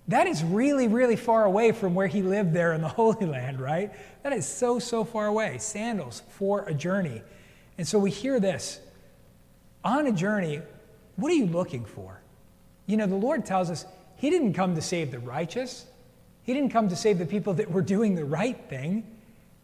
That 0.10 0.28
is 0.28 0.44
really, 0.44 0.90
really 0.90 1.16
far 1.16 1.46
away 1.46 1.72
from 1.72 1.96
where 1.96 2.08
he 2.08 2.22
lived 2.22 2.54
there 2.54 2.74
in 2.74 2.82
the 2.82 2.88
Holy 2.90 3.26
Land, 3.26 3.62
right? 3.62 3.92
That 4.24 4.34
is 4.34 4.46
so, 4.46 4.78
so 4.80 5.06
far 5.06 5.28
away. 5.28 5.58
Sandals 5.60 6.24
for 6.30 6.66
a 6.66 6.74
journey. 6.74 7.22
And 7.78 7.88
so 7.88 7.98
we 7.98 8.12
hear 8.12 8.40
this 8.40 8.80
on 9.84 10.08
a 10.08 10.12
journey, 10.12 10.62
what 11.16 11.32
are 11.32 11.36
you 11.36 11.48
looking 11.48 11.86
for? 11.86 12.22
You 12.86 12.98
know, 12.98 13.08
the 13.08 13.16
Lord 13.16 13.46
tells 13.46 13.70
us 13.70 13.86
He 14.16 14.30
didn't 14.30 14.54
come 14.54 14.76
to 14.76 14.82
save 14.82 15.12
the 15.12 15.20
righteous, 15.20 15.86
He 16.44 16.54
didn't 16.54 16.72
come 16.72 16.90
to 16.90 16.96
save 16.96 17.18
the 17.18 17.26
people 17.26 17.54
that 17.56 17.70
were 17.72 17.82
doing 17.82 18.16
the 18.16 18.26
right 18.26 18.60
thing, 18.70 19.06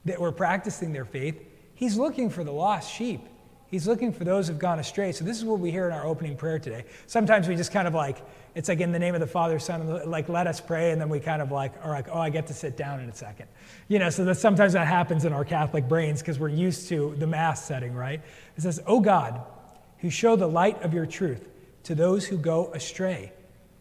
that 0.05 0.19
were 0.19 0.31
practicing 0.31 0.91
their 0.91 1.05
faith. 1.05 1.39
He's 1.75 1.97
looking 1.97 2.29
for 2.29 2.43
the 2.43 2.51
lost 2.51 2.91
sheep. 2.91 3.21
He's 3.69 3.87
looking 3.87 4.11
for 4.11 4.23
those 4.23 4.47
who've 4.47 4.57
gone 4.57 4.79
astray. 4.79 5.11
So 5.11 5.23
this 5.23 5.37
is 5.37 5.45
what 5.45 5.59
we 5.59 5.69
hear 5.69 5.85
in 5.85 5.93
our 5.93 6.05
opening 6.05 6.35
prayer 6.35 6.57
today. 6.57 6.85
Sometimes 7.05 7.47
we 7.47 7.55
just 7.55 7.71
kind 7.71 7.87
of 7.87 7.93
like, 7.93 8.17
it's 8.55 8.67
like 8.67 8.79
in 8.79 8.91
the 8.91 8.97
name 8.97 9.13
of 9.13 9.21
the 9.21 9.27
Father, 9.27 9.59
Son, 9.59 10.09
like 10.09 10.27
let 10.27 10.47
us 10.47 10.59
pray, 10.59 10.91
and 10.91 10.99
then 10.99 11.07
we 11.07 11.19
kind 11.19 11.39
of 11.39 11.51
like 11.51 11.73
are 11.83 11.91
like, 11.91 12.07
oh, 12.11 12.19
I 12.19 12.31
get 12.31 12.47
to 12.47 12.53
sit 12.53 12.77
down 12.77 12.99
in 12.99 13.07
a 13.09 13.15
second. 13.15 13.47
You 13.87 13.99
know, 13.99 14.09
so 14.09 14.25
that 14.25 14.35
sometimes 14.35 14.73
that 14.73 14.87
happens 14.87 15.23
in 15.23 15.33
our 15.33 15.45
Catholic 15.45 15.87
brains 15.87 16.21
because 16.21 16.39
we're 16.39 16.49
used 16.49 16.89
to 16.89 17.15
the 17.19 17.27
Mass 17.27 17.63
setting, 17.63 17.93
right? 17.93 18.21
It 18.57 18.61
says, 18.61 18.81
Oh 18.87 18.99
God, 18.99 19.39
who 19.99 20.09
show 20.09 20.35
the 20.35 20.47
light 20.47 20.81
of 20.81 20.93
your 20.93 21.05
truth 21.05 21.47
to 21.83 21.93
those 21.93 22.25
who 22.25 22.37
go 22.37 22.71
astray, 22.73 23.31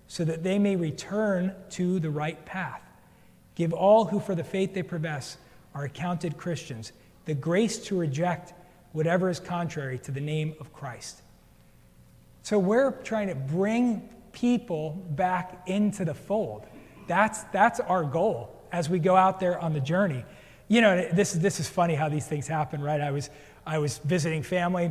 so 0.07 0.25
that 0.25 0.43
they 0.43 0.59
may 0.59 0.77
return 0.77 1.55
to 1.71 1.99
the 1.99 2.11
right 2.11 2.45
path. 2.45 2.83
Give 3.55 3.73
all 3.73 4.05
who 4.05 4.21
for 4.21 4.35
the 4.35 4.45
faith 4.45 4.75
they 4.75 4.83
profess 4.83 5.39
are 5.75 5.85
accounted 5.85 6.37
Christians 6.37 6.93
the 7.25 7.35
grace 7.35 7.79
to 7.79 7.99
reject 7.99 8.55
whatever 8.99 9.31
is 9.31 9.39
contrary 9.39 9.97
to 9.97 10.11
the 10.11 10.21
name 10.21 10.57
of 10.59 10.73
Christ. 10.73 11.23
So 12.43 12.59
we're 12.59 12.91
trying 12.91 13.29
to 13.29 13.37
bring 13.37 14.09
people 14.33 15.07
back 15.11 15.63
into 15.67 16.05
the 16.05 16.15
fold. 16.15 16.67
That's, 17.07 17.45
that's 17.45 17.79
our 17.79 18.03
goal 18.03 18.61
as 18.73 18.91
we 18.91 18.99
go 18.99 19.15
out 19.15 19.39
there 19.39 19.57
on 19.61 19.73
the 19.73 19.79
journey. 19.79 20.25
you 20.67 20.81
know, 20.81 21.09
this, 21.13 21.33
this 21.33 21.61
is 21.61 21.69
funny 21.69 21.95
how 21.95 22.09
these 22.09 22.27
things 22.27 22.49
happen, 22.49 22.83
right? 22.83 23.01
I 23.01 23.13
was, 23.13 23.31
I 23.65 23.79
was 23.79 23.99
visiting 23.99 24.43
family 24.43 24.91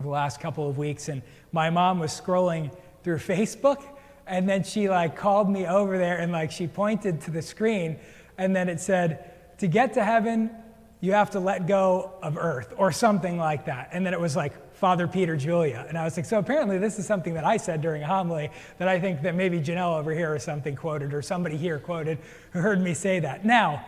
the 0.00 0.08
last 0.08 0.40
couple 0.40 0.66
of 0.66 0.78
weeks, 0.78 1.10
and 1.10 1.20
my 1.52 1.68
mom 1.68 1.98
was 1.98 2.18
scrolling 2.18 2.74
through 3.04 3.18
Facebook, 3.18 3.84
and 4.26 4.48
then 4.48 4.64
she 4.64 4.88
like 4.88 5.14
called 5.14 5.50
me 5.50 5.66
over 5.66 5.98
there 5.98 6.16
and 6.16 6.32
like 6.32 6.50
she 6.50 6.66
pointed 6.66 7.20
to 7.20 7.30
the 7.30 7.42
screen, 7.42 7.98
and 8.38 8.56
then 8.56 8.70
it 8.70 8.80
said, 8.80 9.58
to 9.58 9.68
get 9.68 9.92
to 9.92 10.02
heaven, 10.02 10.50
you 11.00 11.12
have 11.12 11.30
to 11.30 11.40
let 11.40 11.66
go 11.66 12.12
of 12.22 12.36
earth, 12.36 12.72
or 12.76 12.90
something 12.90 13.36
like 13.36 13.66
that. 13.66 13.90
And 13.92 14.04
then 14.04 14.14
it 14.14 14.20
was 14.20 14.34
like, 14.34 14.52
Father 14.76 15.08
Peter 15.08 15.36
Julia. 15.36 15.86
And 15.88 15.96
I 15.96 16.04
was 16.04 16.16
like, 16.16 16.26
so 16.26 16.38
apparently 16.38 16.78
this 16.78 16.98
is 16.98 17.06
something 17.06 17.34
that 17.34 17.44
I 17.44 17.56
said 17.56 17.80
during 17.80 18.02
a 18.02 18.06
homily 18.06 18.50
that 18.78 18.88
I 18.88 19.00
think 19.00 19.22
that 19.22 19.34
maybe 19.34 19.58
Janelle 19.58 19.98
over 19.98 20.12
here 20.12 20.32
or 20.32 20.38
something 20.38 20.76
quoted, 20.76 21.14
or 21.14 21.22
somebody 21.22 21.56
here 21.56 21.78
quoted 21.78 22.18
who 22.52 22.60
heard 22.60 22.80
me 22.80 22.92
say 22.92 23.20
that. 23.20 23.44
Now, 23.44 23.84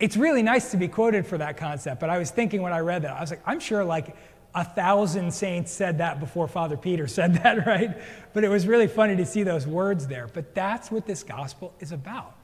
it's 0.00 0.16
really 0.16 0.42
nice 0.42 0.70
to 0.72 0.76
be 0.76 0.88
quoted 0.88 1.26
for 1.26 1.38
that 1.38 1.56
concept, 1.56 2.00
but 2.00 2.10
I 2.10 2.18
was 2.18 2.30
thinking 2.30 2.62
when 2.62 2.72
I 2.72 2.80
read 2.80 3.02
that, 3.02 3.16
I 3.16 3.20
was 3.20 3.30
like, 3.30 3.42
I'm 3.46 3.60
sure 3.60 3.84
like 3.84 4.16
a 4.54 4.64
thousand 4.64 5.32
saints 5.32 5.72
said 5.72 5.98
that 5.98 6.20
before 6.20 6.48
Father 6.48 6.76
Peter 6.76 7.06
said 7.08 7.34
that, 7.42 7.66
right? 7.66 7.96
But 8.32 8.44
it 8.44 8.48
was 8.48 8.66
really 8.66 8.88
funny 8.88 9.16
to 9.16 9.26
see 9.26 9.42
those 9.42 9.66
words 9.66 10.06
there. 10.06 10.28
But 10.32 10.54
that's 10.54 10.90
what 10.90 11.06
this 11.06 11.22
gospel 11.22 11.74
is 11.80 11.92
about. 11.92 12.34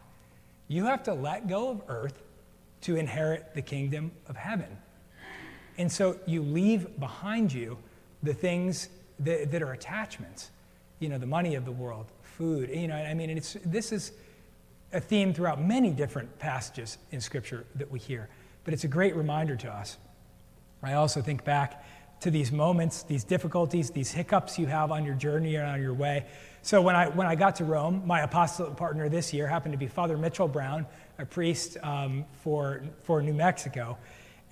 You 0.68 0.86
have 0.86 1.02
to 1.04 1.14
let 1.14 1.48
go 1.48 1.70
of 1.70 1.82
earth 1.88 2.22
to 2.85 2.97
inherit 2.97 3.55
the 3.55 3.62
kingdom 3.62 4.12
of 4.29 4.37
heaven. 4.37 4.76
And 5.79 5.91
so 5.91 6.19
you 6.26 6.43
leave 6.43 6.99
behind 7.00 7.53
you 7.53 7.79
the 8.23 8.35
things 8.35 8.88
that, 9.21 9.50
that 9.50 9.62
are 9.62 9.73
attachments, 9.73 10.50
you 11.00 11.09
know, 11.09 11.19
the 11.19 11.26
money 11.26 11.55
of 11.55 11.64
the 11.64 11.73
world, 11.73 12.07
food, 12.23 12.71
you 12.71 12.88
know, 12.88 12.95
I 12.95 13.14
mean, 13.14 13.31
it's, 13.31 13.57
this 13.64 13.91
is 13.91 14.12
a 14.93 15.00
theme 15.00 15.35
throughout 15.35 15.62
many 15.62 15.91
different 15.91 16.38
passages 16.38 16.99
in 17.11 17.21
Scripture 17.21 17.64
that 17.75 17.91
we 17.91 17.99
hear, 17.99 18.29
but 18.64 18.75
it's 18.75 18.85
a 18.85 18.88
great 18.88 19.17
reminder 19.17 19.57
to 19.57 19.69
us. 19.69 19.97
I 20.83 20.95
also 20.95 21.23
think 21.23 21.45
back 21.45 21.85
to 22.25 22.31
these 22.31 22.52
moments, 22.52 23.02
these 23.04 23.25
difficulties, 23.25 23.90
these 23.90 24.11
hiccups 24.11 24.59
you 24.59 24.66
have 24.66 24.90
on 24.90 25.04
your 25.04 25.14
journey 25.14 25.54
and 25.54 25.66
on 25.66 25.81
your 25.81 25.95
way. 25.95 26.26
So 26.62 26.83
when 26.83 26.97
I, 26.97 27.09
when 27.09 27.26
I 27.26 27.35
got 27.35 27.57
to 27.57 27.64
Rome, 27.64 28.02
my 28.04 28.21
apostolate 28.21 28.76
partner 28.76 29.09
this 29.09 29.33
year 29.33 29.47
happened 29.47 29.73
to 29.73 29.78
be 29.78 29.87
Father 29.87 30.19
Mitchell 30.19 30.49
Brown, 30.49 30.87
a 31.19 31.25
priest 31.25 31.76
um, 31.83 32.25
for, 32.43 32.83
for 33.02 33.23
New 33.23 33.35
Mexico 33.35 33.97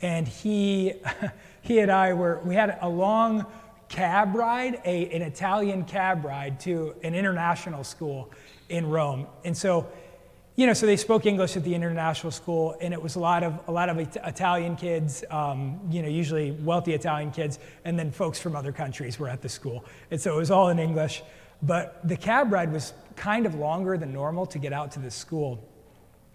and 0.02 0.26
he, 0.26 0.94
he 1.62 1.78
and 1.78 1.90
I 1.90 2.12
were, 2.12 2.40
we 2.44 2.54
had 2.54 2.76
a 2.80 2.88
long 2.88 3.46
cab 3.88 4.34
ride, 4.34 4.80
a, 4.84 5.08
an 5.10 5.22
Italian 5.22 5.84
cab 5.84 6.24
ride 6.24 6.60
to 6.60 6.94
an 7.02 7.14
international 7.14 7.84
school 7.84 8.30
in 8.68 8.88
Rome. 8.88 9.26
And 9.44 9.56
so, 9.56 9.86
you 10.54 10.66
know, 10.66 10.74
so 10.74 10.84
they 10.84 10.96
spoke 10.96 11.24
English 11.24 11.56
at 11.56 11.64
the 11.64 11.74
international 11.74 12.30
school, 12.30 12.76
and 12.80 12.92
it 12.92 13.02
was 13.02 13.16
a 13.16 13.18
lot 13.18 13.42
of, 13.42 13.58
a 13.68 13.72
lot 13.72 13.88
of 13.88 13.98
Italian 13.98 14.76
kids, 14.76 15.24
um, 15.30 15.80
you 15.90 16.02
know, 16.02 16.08
usually 16.08 16.50
wealthy 16.50 16.92
Italian 16.92 17.30
kids, 17.30 17.58
and 17.84 17.98
then 17.98 18.10
folks 18.10 18.38
from 18.38 18.54
other 18.54 18.70
countries 18.70 19.18
were 19.18 19.28
at 19.28 19.40
the 19.40 19.48
school. 19.48 19.84
And 20.10 20.20
so 20.20 20.34
it 20.34 20.36
was 20.36 20.50
all 20.50 20.68
in 20.68 20.78
English. 20.78 21.22
But 21.62 22.06
the 22.06 22.16
cab 22.16 22.52
ride 22.52 22.70
was 22.70 22.92
kind 23.16 23.46
of 23.46 23.54
longer 23.54 23.96
than 23.96 24.12
normal 24.12 24.44
to 24.46 24.58
get 24.58 24.72
out 24.72 24.92
to 24.92 25.00
the 25.00 25.10
school. 25.10 25.66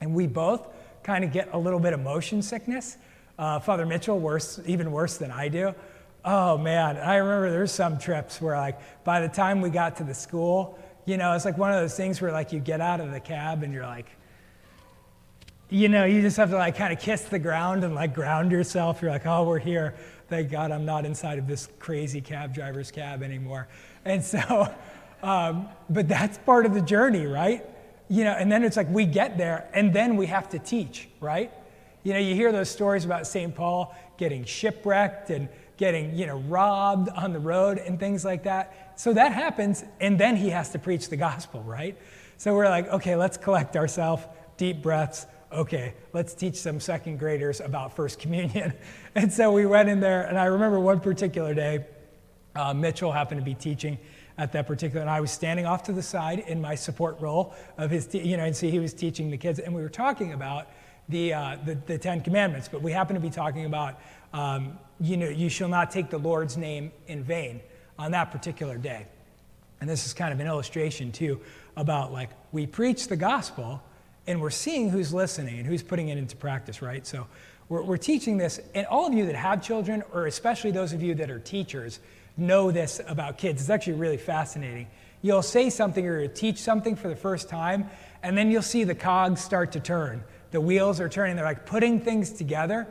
And 0.02 0.16
we 0.16 0.26
both 0.26 0.68
kind 1.04 1.24
of 1.24 1.32
get 1.32 1.50
a 1.54 1.58
little 1.58 1.80
bit 1.80 1.94
of 1.94 2.00
motion 2.00 2.42
sickness. 2.42 2.98
Uh, 3.38 3.60
Father 3.60 3.86
Mitchell, 3.86 4.20
worse, 4.20 4.60
even 4.66 4.92
worse 4.92 5.18
than 5.18 5.30
I 5.30 5.48
do. 5.48 5.76
Oh 6.26 6.58
man, 6.58 6.98
I 6.98 7.18
remember 7.18 7.52
there's 7.52 7.72
some 7.72 8.00
trips 8.00 8.42
where 8.42 8.58
like 8.58 8.80
by 9.04 9.22
the 9.22 9.30
time 9.30 9.62
we 9.62 9.70
got 9.70 9.96
to 9.98 10.04
the 10.04 10.14
school, 10.14 10.78
you 11.08 11.16
know, 11.16 11.34
it's 11.34 11.46
like 11.46 11.58
one 11.58 11.72
of 11.72 11.80
those 11.80 11.96
things 11.96 12.22
where 12.22 12.34
like 12.34 12.52
you 12.52 12.60
get 12.60 12.82
out 12.82 13.00
of 13.00 13.12
the 13.12 13.20
cab 13.22 13.64
and 13.64 13.74
you're 13.74 13.86
like, 13.86 14.08
you 15.70 15.88
know, 15.88 16.04
you 16.04 16.22
just 16.22 16.36
have 16.36 16.50
to 16.50 16.58
like 16.58 16.76
kind 16.76 16.92
of 16.92 17.00
kiss 17.00 17.22
the 17.24 17.40
ground 17.40 17.86
and 17.86 17.96
like 17.96 18.14
ground 18.14 18.52
yourself. 18.52 19.02
You're 19.02 19.12
like, 19.12 19.26
oh, 19.26 19.46
we're 19.46 19.58
here. 19.58 19.96
Thank 20.28 20.52
God 20.52 20.70
I'm 20.70 20.84
not 20.84 21.06
inside 21.06 21.40
of 21.40 21.48
this 21.48 21.70
crazy 21.80 22.20
cab 22.20 22.54
driver's 22.54 22.92
cab 22.92 23.24
anymore. 23.24 23.70
And 24.04 24.22
so, 24.22 24.74
um, 25.24 25.70
but 25.90 26.10
that's 26.10 26.38
part 26.40 26.66
of 26.66 26.74
the 26.74 26.82
journey, 26.82 27.26
right? 27.26 27.66
You 28.10 28.26
know, 28.26 28.34
and 28.34 28.52
then 28.52 28.66
it's 28.66 28.76
like 28.76 28.90
we 28.90 29.06
get 29.06 29.38
there 29.38 29.70
and 29.74 29.94
then 29.94 30.18
we 30.18 30.26
have 30.26 30.50
to 30.50 30.60
teach, 30.60 31.08
right? 31.22 31.54
You 32.04 32.14
know, 32.14 32.20
you 32.20 32.36
hear 32.36 32.52
those 32.52 32.70
stories 32.70 33.06
about 33.06 33.28
St. 33.28 33.56
Paul 33.56 33.96
getting 34.18 34.44
shipwrecked 34.44 35.30
and 35.30 35.48
getting, 35.78 36.16
you 36.16 36.26
know, 36.26 36.40
robbed 36.40 37.10
on 37.10 37.34
the 37.34 37.40
road 37.40 37.78
and 37.78 38.00
things 38.00 38.26
like 38.26 38.44
that. 38.44 38.94
So 39.00 39.14
that 39.14 39.32
happens, 39.32 39.84
and 40.00 40.20
then 40.20 40.36
he 40.36 40.50
has 40.50 40.70
to 40.72 40.80
preach 40.80 41.10
the 41.10 41.18
gospel, 41.18 41.62
right? 41.64 41.98
So 42.38 42.54
we're 42.54 42.70
like, 42.70 42.88
okay, 42.90 43.16
let's 43.16 43.38
collect 43.38 43.76
ourselves, 43.76 44.24
deep 44.58 44.82
breaths. 44.82 45.28
Okay, 45.52 45.94
let's 46.14 46.34
teach 46.34 46.56
some 46.56 46.80
second 46.80 47.20
graders 47.20 47.62
about 47.62 47.96
First 47.96 48.20
Communion. 48.22 48.74
And 49.16 49.32
so 49.32 49.52
we 49.52 49.66
went 49.66 49.88
in 49.88 50.00
there, 50.00 50.24
and 50.24 50.38
I 50.38 50.46
remember 50.46 50.80
one 50.80 51.00
particular 51.00 51.54
day, 51.54 51.86
uh, 52.56 52.74
Mitchell 52.74 53.12
happened 53.12 53.40
to 53.40 53.46
be 53.46 53.54
teaching 53.54 53.98
at 54.38 54.52
that 54.52 54.68
particular, 54.68 55.02
and 55.02 55.10
I 55.10 55.22
was 55.22 55.32
standing 55.32 55.66
off 55.66 55.84
to 55.84 55.92
the 55.92 56.02
side 56.02 56.40
in 56.40 56.62
my 56.62 56.76
support 56.76 57.20
role 57.20 57.54
of 57.78 57.90
his, 57.90 58.14
you 58.14 58.38
know, 58.38 58.44
and 58.44 58.56
see 58.56 58.70
he 58.70 58.80
was 58.80 58.94
teaching 58.94 59.32
the 59.32 59.38
kids, 59.38 59.60
and 59.60 59.74
we 59.74 59.82
were 59.82 59.90
talking 59.90 60.34
about 60.34 60.68
the, 61.10 61.34
uh, 61.34 61.58
the, 61.66 61.76
the, 61.86 61.98
Ten 61.98 62.22
Commandments, 62.22 62.68
but 62.68 62.82
we 62.82 62.92
happen 62.92 63.16
to 63.16 63.20
be 63.20 63.30
talking 63.30 63.66
about, 63.66 64.00
um, 64.34 64.78
you 65.00 65.18
know, 65.18 65.30
you 65.30 65.50
shall 65.50 65.68
not 65.68 65.92
take 65.92 66.10
the 66.10 66.18
Lord's 66.18 66.58
name 66.58 66.92
in 67.08 67.24
vain 67.24 67.62
on 68.00 68.12
that 68.12 68.32
particular 68.32 68.78
day. 68.78 69.06
And 69.80 69.90
this 69.90 70.06
is 70.06 70.14
kind 70.14 70.34
of 70.34 70.40
an 70.40 70.48
illustration, 70.48 71.12
too, 71.12 71.40
about 71.76 72.12
like 72.12 72.30
we 72.52 72.66
preach 72.66 73.08
the 73.08 73.16
gospel 73.16 73.82
and 74.26 74.42
we're 74.42 74.50
seeing 74.50 74.90
who's 74.90 75.14
listening 75.14 75.60
and 75.60 75.68
who's 75.68 75.84
putting 75.84 76.10
it 76.10 76.18
into 76.18 76.36
practice, 76.36 76.82
right? 76.82 77.06
So 77.06 77.28
we're, 77.70 77.84
we're 77.84 77.98
teaching 77.98 78.38
this, 78.38 78.60
and 78.76 78.86
all 78.88 79.08
of 79.08 79.14
you 79.14 79.26
that 79.28 79.36
have 79.36 79.62
children, 79.62 80.04
or 80.14 80.26
especially 80.26 80.72
those 80.72 80.94
of 80.94 81.02
you 81.02 81.16
that 81.16 81.30
are 81.30 81.40
teachers, 81.40 82.00
know 82.36 82.72
this 82.72 83.00
about 83.08 83.38
kids. 83.38 83.62
It's 83.62 83.70
actually 83.70 83.94
really 83.94 84.18
fascinating. 84.18 84.88
You'll 85.22 85.44
say 85.44 85.70
something 85.70 86.06
or 86.06 86.22
you'll 86.22 86.32
teach 86.32 86.58
something 86.58 86.96
for 86.96 87.08
the 87.08 87.16
first 87.16 87.48
time, 87.50 87.90
and 88.24 88.38
then 88.38 88.52
you'll 88.52 88.62
see 88.62 88.84
the 88.84 88.96
cogs 88.96 89.42
start 89.42 89.72
to 89.74 89.80
turn 89.80 90.24
the 90.52 90.62
wheels 90.62 91.00
are 91.00 91.10
turning, 91.10 91.36
they're 91.36 91.46
like 91.46 91.66
putting 91.66 92.00
things 92.00 92.32
together. 92.32 92.88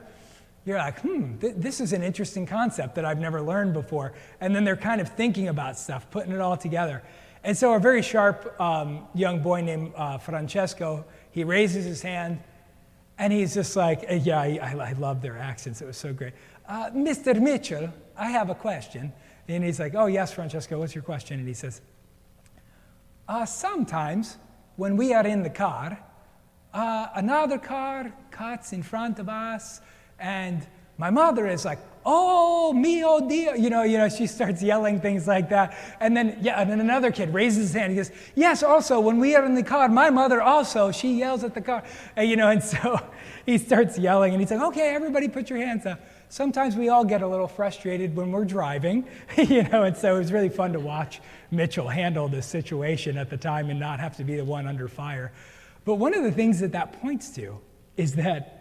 You're 0.67 0.79
like, 0.79 1.01
hmm, 1.01 1.39
th- 1.39 1.55
this 1.57 1.81
is 1.81 1.95
an 1.95 2.03
interesting 2.03 2.45
concept 2.45 2.97
that 2.97 3.07
I've 3.07 3.21
never 3.21 3.41
learned 3.41 3.73
before. 3.73 4.13
And 4.41 4.55
then 4.55 4.65
they're 4.65 4.77
kind 4.77 5.01
of 5.01 5.09
thinking 5.09 5.49
about 5.49 5.79
stuff, 5.79 6.11
putting 6.11 6.33
it 6.33 6.41
all 6.41 6.57
together. 6.57 7.03
And 7.45 7.57
so 7.57 7.73
a 7.75 7.79
very 7.79 8.03
sharp 8.03 8.61
um, 8.61 9.07
young 9.15 9.41
boy 9.41 9.63
named 9.63 9.93
uh, 9.97 10.19
Francesco, 10.19 11.05
he 11.31 11.45
raises 11.45 11.85
his 11.85 12.03
hand 12.03 12.41
and 13.19 13.33
he's 13.33 13.55
just 13.55 13.77
like, 13.77 14.05
uh, 14.11 14.15
yeah, 14.15 14.41
I, 14.41 14.77
I 14.79 14.93
love 14.93 15.23
their 15.23 15.39
accents. 15.39 15.81
It 15.81 15.87
was 15.87 15.97
so 15.97 16.13
great. 16.13 16.35
Uh, 16.69 16.91
Mr. 16.91 17.41
Mitchell, 17.41 17.89
I 18.17 18.31
have 18.31 18.51
a 18.51 18.55
question. 18.55 19.13
And 19.49 19.65
he's 19.65 19.79
like, 19.79 19.95
oh, 19.95 20.07
yes, 20.07 20.33
Francesco, 20.33 20.79
what's 20.81 20.95
your 20.95 21.05
question? 21.05 21.39
And 21.39 21.49
he 21.49 21.55
says, 21.55 21.81
uh, 23.29 23.47
sometimes 23.47 24.37
when 24.75 24.97
we 24.97 25.15
are 25.15 25.27
in 25.27 25.43
the 25.43 25.51
car 25.51 25.99
uh, 26.77 27.09
another 27.15 27.59
car 27.59 28.13
cuts 28.31 28.75
in 28.75 28.83
front 28.83 29.19
of 29.19 29.31
us, 29.31 29.81
and 30.19 30.67
my 30.99 31.11
mother 31.11 31.47
is 31.47 31.65
like, 31.65 31.79
"Oh, 32.05 32.73
mio 32.73 33.29
dio," 33.29 33.53
you 33.53 33.69
know, 33.69 33.83
you 33.83 33.99
know, 33.99 34.09
she 34.09 34.27
starts 34.27 34.63
yelling 34.63 35.01
things 35.01 35.29
like 35.29 35.51
that, 35.51 35.77
and 36.01 36.17
then 36.17 36.39
yeah, 36.41 36.61
and 36.61 36.71
then 36.71 36.81
another 36.81 37.11
kid 37.11 37.35
raises 37.35 37.69
his 37.69 37.73
hand. 37.75 37.91
He 37.93 37.97
goes, 37.97 38.11
"Yes, 38.35 38.63
also 38.63 38.99
when 39.01 39.19
we 39.19 39.35
are 39.37 39.45
in 39.45 39.55
the 39.55 39.63
car, 39.63 39.89
my 39.89 40.11
mother 40.11 40.41
also 40.41 40.91
she 40.91 41.15
yells 41.15 41.45
at 41.45 41.55
the 41.55 41.61
car, 41.61 41.83
and, 42.17 42.29
you 42.29 42.37
know," 42.37 42.49
and 42.49 42.63
so 42.63 42.99
he 43.47 43.59
starts 43.59 43.99
yelling, 43.99 44.33
and 44.33 44.41
he's 44.41 44.51
like, 44.51 44.61
"Okay, 44.61 44.95
everybody, 44.95 45.29
put 45.29 45.51
your 45.51 45.59
hands 45.59 45.85
up." 45.85 46.01
Sometimes 46.29 46.77
we 46.77 46.89
all 46.89 47.05
get 47.05 47.23
a 47.23 47.29
little 47.29 47.47
frustrated 47.47 48.17
when 48.17 48.33
we're 48.33 48.45
driving, 48.45 49.07
you 49.37 49.63
know, 49.65 49.85
and 49.85 49.97
so 49.97 50.17
it 50.17 50.19
was 50.19 50.33
really 50.33 50.49
fun 50.49 50.73
to 50.73 50.81
watch 50.81 51.21
Mitchell 51.51 51.89
handle 51.89 52.27
this 52.27 52.47
situation 52.47 53.17
at 53.17 53.31
the 53.31 53.37
time 53.37 53.71
and 53.71 53.79
not 53.79 54.01
have 54.01 54.17
to 54.17 54.25
be 54.25 54.37
the 54.37 54.45
one 54.45 54.67
under 54.67 54.89
fire. 54.89 55.31
But 55.85 55.97
one 55.97 56.15
of 56.15 56.25
the 56.25 56.33
things 56.33 56.59
that 56.61 56.73
that 56.73 57.01
points 57.01 57.31
to 57.37 57.61
is 57.97 58.15
that 58.17 58.56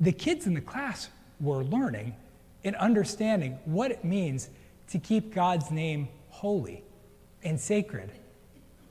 the 0.00 0.12
kids 0.12 0.46
in 0.46 0.54
the 0.54 0.60
class 0.60 1.08
were 1.40 1.64
learning 1.64 2.14
and 2.64 2.76
understanding 2.76 3.58
what 3.64 3.90
it 3.90 4.04
means 4.04 4.48
to 4.88 4.98
keep 4.98 5.34
God's 5.34 5.70
name 5.70 6.08
holy 6.28 6.82
and 7.42 7.60
sacred. 7.60 8.10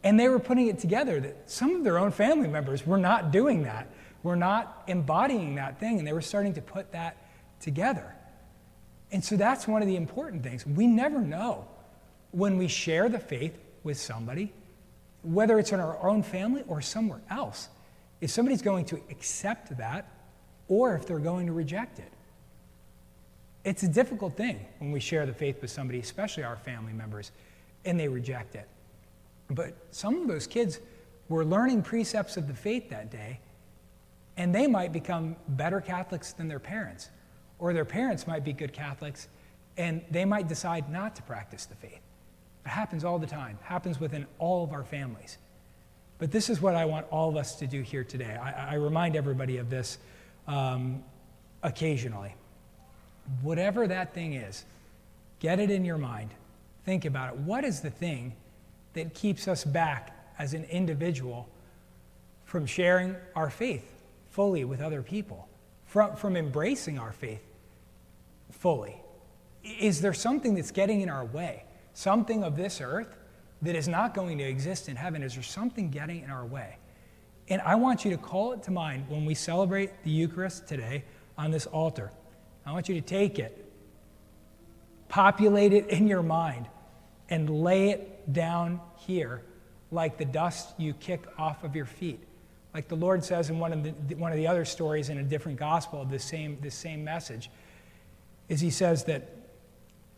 And 0.04 0.20
they 0.20 0.30
were 0.30 0.40
putting 0.40 0.68
it 0.68 0.80
together 0.80 1.20
that 1.20 1.50
some 1.50 1.76
of 1.76 1.84
their 1.84 1.98
own 1.98 2.12
family 2.12 2.48
members 2.48 2.86
were 2.86 2.98
not 2.98 3.32
doing 3.32 3.64
that, 3.64 3.90
were 4.24 4.36
not 4.36 4.84
embodying 4.88 5.56
that 5.56 5.80
thing, 5.80 5.98
and 6.00 6.08
they 6.08 6.14
were 6.14 6.22
starting 6.22 6.54
to 6.54 6.62
put 6.62 6.92
that 6.92 7.18
together. 7.60 8.14
And 9.12 9.24
so 9.24 9.36
that's 9.36 9.68
one 9.68 9.82
of 9.82 9.88
the 9.88 9.96
important 9.96 10.44
things. 10.44 10.66
We 10.66 10.88
never 10.88 11.20
know 11.20 11.68
when 12.32 12.58
we 12.58 12.68
share 12.68 13.10
the 13.10 13.20
faith 13.20 13.58
with 13.84 13.98
somebody 13.98 14.54
whether 15.26 15.58
it's 15.58 15.72
in 15.72 15.80
our 15.80 15.98
own 16.08 16.24
family 16.24 16.64
or 16.68 16.82
somewhere 16.82 17.22
else, 17.30 17.70
if 18.22 18.30
somebody's 18.30 18.62
going 18.62 18.86
to 18.86 19.02
accept 19.10 19.76
that 19.78 20.08
or 20.68 20.96
if 20.96 21.06
they're 21.06 21.20
going 21.20 21.48
to 21.48 21.54
reject 21.54 22.00
it. 22.00 22.12
It's 23.64 23.84
a 23.84 23.88
difficult 23.88 24.38
thing 24.38 24.66
when 24.80 24.92
we 24.92 25.00
share 25.00 25.26
the 25.26 25.34
faith 25.34 25.62
with 25.62 25.72
somebody, 25.72 26.00
especially 26.00 26.44
our 26.44 26.58
family 26.58 26.94
members, 26.94 27.32
and 27.84 28.00
they 28.00 28.08
reject 28.08 28.56
it. 28.56 28.68
But 29.50 29.76
some 29.92 30.22
of 30.22 30.28
those 30.28 30.48
kids 30.48 30.80
were 31.30 31.44
learning 31.44 31.82
precepts 31.82 32.38
of 32.38 32.48
the 32.48 32.54
faith 32.54 32.90
that 32.90 33.12
day, 33.12 33.40
And 34.38 34.54
they 34.54 34.68
might 34.68 34.92
become 34.92 35.36
better 35.48 35.80
Catholics 35.80 36.34
than 36.34 36.48
their 36.48 36.60
parents, 36.60 37.10
or 37.60 37.74
their 37.74 37.86
parents 37.86 38.28
might 38.28 38.44
be 38.44 38.54
good 38.54 38.74
Catholics, 38.74 39.28
and 39.78 40.02
they 40.12 40.26
might 40.26 40.48
decide 40.48 40.90
not 40.92 41.16
to 41.16 41.22
practice 41.24 41.66
the 41.66 41.76
faith. 41.76 42.02
It 42.66 42.70
happens 42.70 43.04
all 43.04 43.20
the 43.20 43.28
time, 43.28 43.58
it 43.62 43.66
happens 43.66 44.00
within 44.00 44.26
all 44.40 44.64
of 44.64 44.74
our 44.74 44.84
families. 44.84 45.38
But 46.18 46.32
this 46.32 46.50
is 46.50 46.62
what 46.62 46.76
I 46.76 46.86
want 46.86 47.08
all 47.12 47.30
of 47.30 47.36
us 47.36 47.56
to 47.58 47.68
do 47.68 47.82
here 47.82 48.04
today. 48.04 48.36
I, 48.36 48.72
I 48.72 48.74
remind 48.76 49.16
everybody 49.16 49.58
of 49.58 49.70
this 49.70 49.98
um, 50.48 51.04
occasionally. 51.64 52.36
Whatever 53.42 53.88
that 53.88 54.14
thing 54.14 54.34
is, 54.34 54.66
get 55.40 55.60
it 55.60 55.72
in 55.72 55.84
your 55.84 55.98
mind. 55.98 56.30
Think 56.86 57.06
about 57.06 57.34
it. 57.34 57.40
What 57.40 57.64
is 57.64 57.82
the 57.82 57.90
thing 57.90 58.36
that 58.94 59.14
keeps 59.14 59.48
us 59.48 59.64
back 59.64 60.16
as 60.38 60.54
an 60.54 60.64
individual 60.66 61.50
from 62.46 62.66
sharing 62.66 63.16
our 63.36 63.50
faith 63.50 63.92
fully 64.30 64.64
with 64.64 64.82
other 64.82 65.02
people, 65.02 65.48
from, 65.86 66.16
from 66.16 66.38
embracing 66.38 67.00
our 67.00 67.12
faith 67.12 67.42
fully? 68.52 68.96
Is 69.64 70.02
there 70.02 70.14
something 70.14 70.54
that's 70.54 70.72
getting 70.72 71.02
in 71.02 71.10
our 71.10 71.26
way? 71.26 71.64
Something 71.94 72.44
of 72.44 72.56
this 72.56 72.82
earth 72.82 73.16
that 73.64 73.76
is 73.76 73.88
not 73.88 74.14
going 74.14 74.38
to 74.38 74.44
exist 74.44 74.88
in 74.88 74.96
heaven? 74.96 75.24
Is 75.24 75.34
there 75.34 75.44
something 75.44 75.90
getting 75.90 76.22
in 76.22 76.30
our 76.30 76.46
way? 76.46 76.78
And 77.50 77.62
I 77.62 77.76
want 77.76 78.06
you 78.06 78.12
to 78.12 78.18
call 78.18 78.54
it 78.54 78.64
to 78.64 78.72
mind 78.72 79.06
when 79.10 79.26
we 79.26 79.36
celebrate 79.36 80.04
the 80.04 80.10
Eucharist 80.10 80.68
today 80.68 81.04
on 81.38 81.52
this 81.52 81.68
altar. 81.68 82.12
I 82.66 82.72
want 82.72 82.90
you 82.90 82.96
to 82.96 83.02
take 83.02 83.38
it, 83.38 83.72
populate 85.10 85.72
it 85.72 85.88
in 85.88 86.08
your 86.08 86.24
mind, 86.24 86.68
and 87.30 87.50
lay 87.50 87.90
it 87.90 88.34
down 88.34 88.82
here 88.98 89.44
like 89.92 90.18
the 90.18 90.26
dust 90.26 90.74
you 90.78 90.94
kick 90.94 91.26
off 91.38 91.64
of 91.64 91.76
your 91.76 91.86
feet. 91.86 92.20
Like 92.74 92.88
the 92.88 92.96
Lord 92.96 93.24
says 93.24 93.50
in 93.50 93.60
one 93.60 93.72
of 93.72 93.84
the, 93.84 94.16
one 94.16 94.32
of 94.32 94.38
the 94.38 94.48
other 94.48 94.66
stories 94.66 95.10
in 95.10 95.20
a 95.20 95.24
different 95.24 95.60
gospel 95.60 96.04
this 96.04 96.24
same, 96.24 96.58
this 96.62 96.76
same 96.76 97.04
message, 97.04 97.50
is 98.50 98.60
He 98.60 98.70
says 98.72 99.06
that 99.06 99.30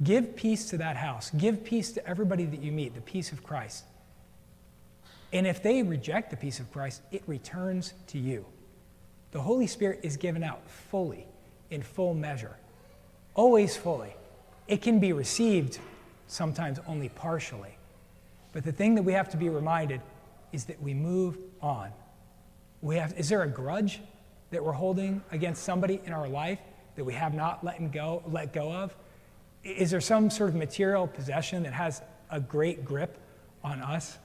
give 0.02 0.36
peace 0.36 0.70
to 0.70 0.78
that 0.78 0.96
house, 0.96 1.30
give 1.32 1.64
peace 1.64 1.92
to 1.92 2.08
everybody 2.08 2.46
that 2.46 2.62
you 2.62 2.72
meet, 2.72 2.96
the 2.96 3.02
peace 3.02 3.32
of 3.32 3.44
Christ. 3.44 3.84
And 5.34 5.46
if 5.46 5.62
they 5.62 5.84
reject 5.84 6.32
the 6.32 6.38
peace 6.38 6.60
of 6.60 6.72
Christ, 6.72 7.02
it 7.12 7.24
returns 7.28 7.94
to 8.08 8.18
you. 8.18 8.46
The 9.32 9.42
Holy 9.42 9.68
Spirit 9.68 10.00
is 10.04 10.18
given 10.18 10.44
out 10.44 10.62
fully, 10.70 11.28
in 11.70 11.82
full 11.82 12.14
measure, 12.14 12.56
always 13.36 13.76
fully. 13.76 14.16
It 14.68 14.82
can 14.82 15.00
be 15.00 15.14
received 15.14 15.80
sometimes 16.28 16.80
only 16.88 17.10
partially. 17.10 17.78
But 18.54 18.64
the 18.64 18.72
thing 18.72 18.96
that 18.96 19.04
we 19.04 19.14
have 19.14 19.30
to 19.30 19.38
be 19.38 19.50
reminded 19.50 20.02
is 20.52 20.66
that 20.66 20.82
we 20.82 20.94
move 20.94 21.38
on. 21.62 21.92
We 22.82 22.96
have, 22.96 23.14
is 23.18 23.30
there 23.30 23.44
a 23.44 23.48
grudge 23.48 24.02
that 24.52 24.64
we're 24.64 24.72
holding 24.72 25.22
against 25.32 25.64
somebody 25.64 26.02
in 26.06 26.14
our 26.14 26.28
life 26.28 26.60
that 26.96 27.04
we 27.04 27.14
have 27.14 27.34
not 27.34 27.64
let 27.64 27.92
go, 27.92 28.24
let 28.28 28.54
go 28.54 28.72
of? 28.72 28.96
Is 29.64 29.92
there 29.92 30.02
some 30.02 30.30
sort 30.30 30.50
of 30.50 30.56
material 30.56 31.08
possession 31.08 31.64
that 31.64 31.74
has 31.74 32.02
a 32.32 32.40
great 32.40 32.86
grip 32.86 33.18
on 33.64 33.82
us? 33.82 34.18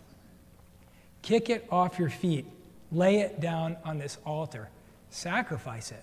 Kick 1.23 1.49
it 1.51 1.67
off 1.71 1.99
your 1.99 2.11
feet, 2.11 2.47
lay 2.91 3.21
it 3.21 3.41
down 3.41 3.77
on 3.85 3.99
this 3.99 4.19
altar, 4.27 4.69
sacrifice 5.11 5.93
it, 5.93 6.03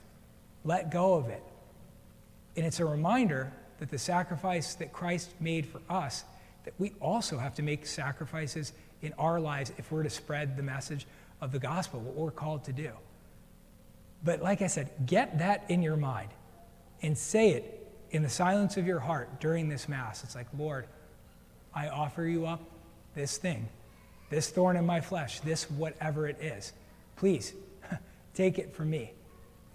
let 0.64 0.92
go 0.92 1.16
of 1.16 1.30
it. 1.30 1.44
And 2.56 2.66
it's 2.66 2.80
a 2.80 2.86
reminder 2.86 3.52
that 3.80 3.90
the 3.90 3.98
sacrifice 3.98 4.76
that 4.76 4.92
Christ 4.92 5.30
made 5.40 5.66
for 5.66 5.82
us, 5.90 6.24
that 6.66 6.74
we 6.78 6.94
also 7.00 7.38
have 7.38 7.56
to 7.56 7.62
make 7.62 7.86
sacrifices 7.86 8.74
in 9.02 9.14
our 9.14 9.40
lives 9.40 9.72
if 9.78 9.92
we're 9.92 10.04
to 10.04 10.10
spread 10.10 10.58
the 10.58 10.64
message 10.64 11.06
of 11.42 11.52
the 11.52 11.60
gospel, 11.60 12.00
what 12.00 12.16
we're 12.16 12.32
called 12.32 12.66
to 12.66 12.74
do. 12.74 12.92
But 14.24 14.42
like 14.42 14.62
I 14.62 14.68
said, 14.68 14.90
get 15.06 15.40
that 15.40 15.64
in 15.70 15.82
your 15.82 15.96
mind 15.96 16.30
and 17.02 17.18
say 17.18 17.52
it 17.52 17.88
in 18.12 18.24
the 18.24 18.30
silence 18.30 18.76
of 18.76 18.86
your 18.86 19.00
heart 19.00 19.40
during 19.40 19.70
this 19.70 19.88
Mass. 19.88 20.24
It's 20.24 20.36
like, 20.36 20.48
Lord, 20.58 20.86
I 21.74 21.88
offer 21.88 22.24
you 22.24 22.46
up 22.46 22.62
this 23.16 23.38
thing, 23.38 23.70
this 24.30 24.50
thorn 24.50 24.76
in 24.78 24.86
my 24.86 25.02
flesh, 25.02 25.39
this 25.42 25.70
whatever 25.72 26.28
it 26.28 26.42
is. 26.42 26.74
Please 27.15 27.54
take 28.34 28.60
it 28.60 28.74
from 28.74 28.89
me. 28.89 29.13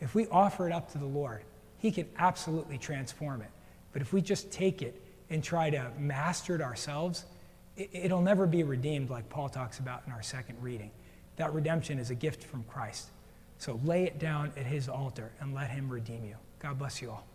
If 0.01 0.14
we 0.14 0.27
offer 0.29 0.69
it 0.69 0.73
up 0.73 0.90
to 0.93 0.99
the 0.99 1.07
Lord, 1.07 1.43
He 1.79 1.90
can 1.90 2.09
absolutely 2.19 2.79
transform 2.79 3.43
it. 3.43 3.51
But 3.93 4.03
if 4.03 4.12
we 4.12 4.21
just 4.21 4.51
take 4.51 4.83
it 4.83 5.01
and 5.31 5.43
try 5.43 5.71
to 5.71 5.90
master 5.99 6.55
it 6.55 6.61
ourselves, 6.61 7.25
it'll 7.77 8.23
never 8.23 8.47
be 8.47 8.62
redeemed 8.62 9.11
like 9.11 9.29
Paul 9.29 9.49
talks 9.49 9.79
about 9.79 10.03
in 10.07 10.12
our 10.12 10.23
second 10.23 10.62
reading. 10.62 10.90
That 11.37 11.53
redemption 11.53 11.99
is 11.99 12.11
a 12.11 12.14
gift 12.14 12.45
from 12.45 12.64
Christ. 12.64 13.09
So 13.59 13.81
lay 13.85 14.05
it 14.05 14.19
down 14.19 14.53
at 14.57 14.67
his 14.67 14.88
altar 14.88 15.33
and 15.40 15.55
let 15.55 15.71
him 15.71 15.88
redeem 15.88 16.25
you. 16.25 16.37
God 16.59 16.79
bless 16.79 17.01
you 17.01 17.11
all. 17.11 17.27